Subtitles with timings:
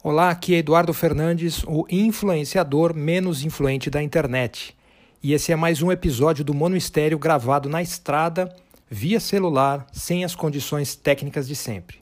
[0.00, 4.72] Olá, aqui é Eduardo Fernandes, o influenciador menos influente da internet.
[5.20, 8.54] E esse é mais um episódio do Monistério gravado na estrada,
[8.88, 11.98] via celular, sem as condições técnicas de sempre.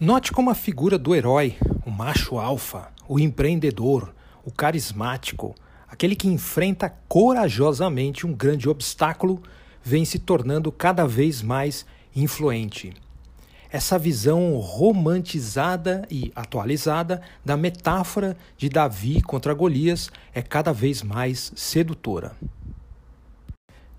[0.00, 1.54] Note como a figura do herói,
[1.84, 5.54] o macho alfa, o empreendedor, o carismático,
[5.86, 9.42] aquele que enfrenta corajosamente um grande obstáculo,
[9.84, 11.84] vem se tornando cada vez mais
[12.16, 12.94] influente
[13.70, 21.52] essa visão romantizada e atualizada da metáfora de Davi contra Golias é cada vez mais
[21.54, 22.32] sedutora.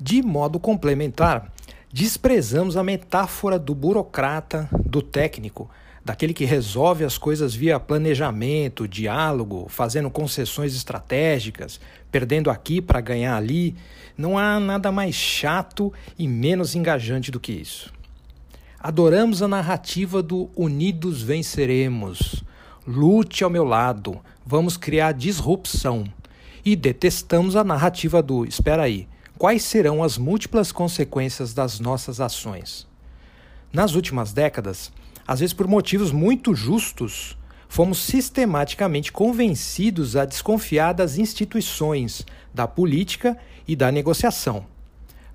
[0.00, 1.50] De modo complementar,
[1.92, 5.68] desprezamos a metáfora do burocrata, do técnico,
[6.04, 11.80] daquele que resolve as coisas via planejamento, diálogo, fazendo concessões estratégicas,
[12.12, 13.74] perdendo aqui para ganhar ali.
[14.16, 17.92] Não há nada mais chato e menos engajante do que isso.
[18.78, 22.44] Adoramos a narrativa do Unidos Venceremos.
[22.86, 26.04] Lute ao meu lado, vamos criar disrupção.
[26.62, 32.86] E detestamos a narrativa do Espera aí, quais serão as múltiplas consequências das nossas ações?
[33.72, 34.92] Nas últimas décadas,
[35.26, 37.36] às vezes por motivos muito justos,
[37.68, 44.66] fomos sistematicamente convencidos a desconfiar das instituições, da política e da negociação.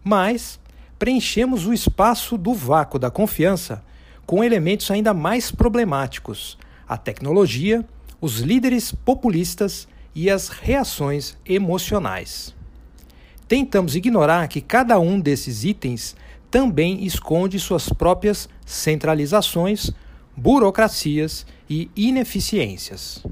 [0.04, 0.60] Mas
[1.02, 3.84] preenchemos o espaço do vácuo da confiança
[4.24, 7.84] com elementos ainda mais problemáticos: a tecnologia,
[8.22, 12.54] os líderes populistas e as reações emocionais.
[13.48, 16.16] Tentamos ignorar que cada um desses itens
[16.52, 19.90] também esconde suas próprias centralizações,
[20.38, 23.26] burocracias e ineficiências.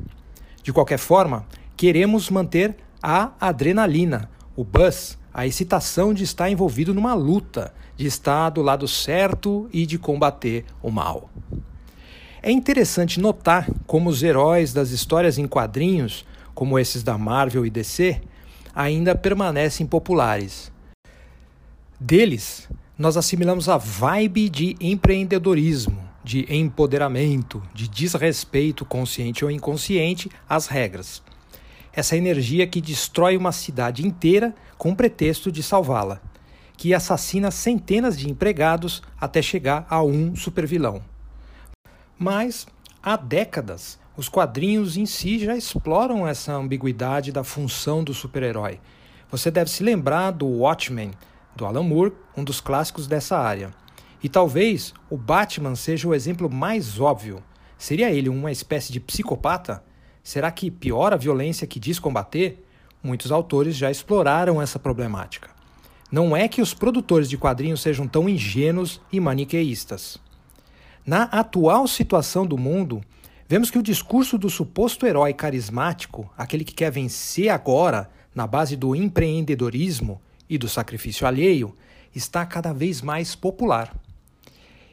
[0.64, 1.46] De qualquer forma,
[1.78, 8.50] queremos manter a adrenalina, o buzz, a excitação de estar envolvido numa luta, de estar
[8.50, 11.30] do lado certo e de combater o mal.
[12.42, 17.70] É interessante notar como os heróis das histórias em quadrinhos, como esses da Marvel e
[17.70, 18.22] DC,
[18.74, 20.72] ainda permanecem populares.
[22.00, 30.68] Deles, nós assimilamos a vibe de empreendedorismo, de empoderamento, de desrespeito consciente ou inconsciente às
[30.68, 31.22] regras
[31.94, 36.22] essa energia que destrói uma cidade inteira com o pretexto de salvá-la,
[36.78, 41.02] que assassina centenas de empregados até chegar a um supervilão.
[42.18, 42.68] Mas,
[43.02, 48.80] há décadas, os quadrinhos em si já exploram essa ambiguidade da função do super-herói.
[49.32, 51.12] Você deve se lembrar do Watchmen,
[51.56, 53.72] do Alan Moore, um dos clássicos dessa área.
[54.22, 57.42] E talvez o Batman seja o exemplo mais óbvio.
[57.78, 59.84] Seria ele uma espécie de psicopata?
[60.30, 62.64] Será que piora a violência que diz combater?
[63.02, 65.50] Muitos autores já exploraram essa problemática.
[66.12, 70.20] Não é que os produtores de quadrinhos sejam tão ingênuos e maniqueístas.
[71.04, 73.02] Na atual situação do mundo,
[73.48, 78.76] vemos que o discurso do suposto herói carismático, aquele que quer vencer agora na base
[78.76, 81.76] do empreendedorismo e do sacrifício alheio,
[82.14, 83.96] está cada vez mais popular.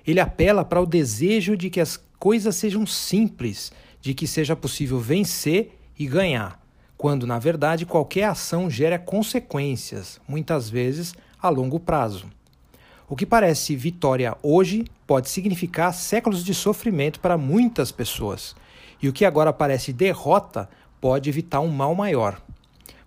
[0.07, 4.99] Ele apela para o desejo de que as coisas sejam simples de que seja possível
[4.99, 6.60] vencer e ganhar,
[6.97, 12.27] quando na verdade qualquer ação gera consequências, muitas vezes a longo prazo.
[13.09, 18.56] O que parece vitória hoje pode significar séculos de sofrimento para muitas pessoas,
[19.00, 20.69] e o que agora parece derrota
[21.00, 22.41] pode evitar um mal maior.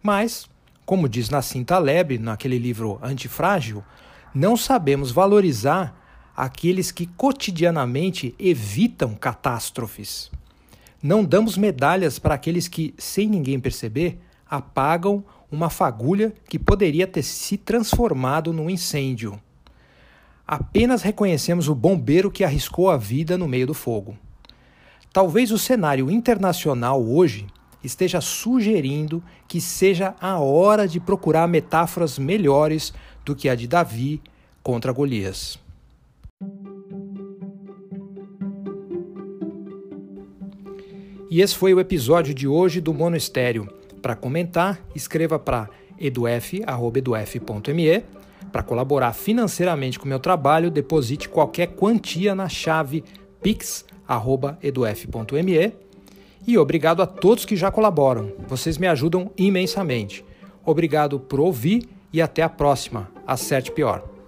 [0.01, 0.47] Mas,
[0.85, 3.83] como diz Nassim Taleb naquele livro Antifrágil,
[4.33, 5.98] não sabemos valorizar
[6.39, 10.31] aqueles que cotidianamente evitam catástrofes.
[11.03, 14.17] Não damos medalhas para aqueles que, sem ninguém perceber,
[14.50, 19.38] apagam uma fagulha que poderia ter se transformado num incêndio.
[20.47, 24.17] Apenas reconhecemos o bombeiro que arriscou a vida no meio do fogo.
[25.11, 27.47] Talvez o cenário internacional hoje
[27.83, 32.94] esteja sugerindo que seja a hora de procurar metáforas melhores
[33.25, 34.21] do que a de Davi
[34.63, 35.59] contra Golias.
[41.29, 43.69] E esse foi o episódio de hoje do Mono Estéreo.
[44.01, 45.69] Para comentar, escreva para
[46.00, 46.63] eduf.eduf.me.
[48.51, 53.03] Para colaborar financeiramente com o meu trabalho, deposite qualquer quantia na chave
[53.44, 53.89] pix.eduf.me.
[56.48, 58.31] E obrigado a todos que já colaboram.
[58.48, 60.25] Vocês me ajudam imensamente.
[60.65, 63.12] Obrigado por ouvir e até a próxima.
[63.27, 64.19] Acerte pior.